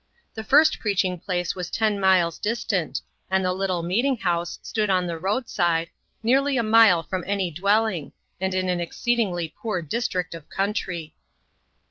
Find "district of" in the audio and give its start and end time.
9.83-10.49